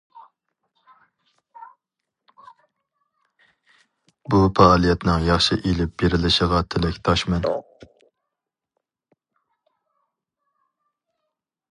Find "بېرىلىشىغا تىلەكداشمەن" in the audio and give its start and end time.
6.05-7.47